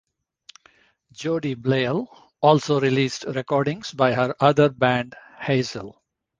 [1.11, 2.07] Jody Bleyle
[2.41, 6.01] also released recordings by her other band Hazel.